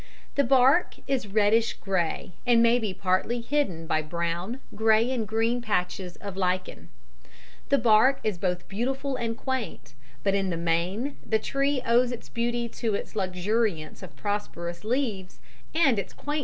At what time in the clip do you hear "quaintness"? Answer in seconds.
16.13-16.15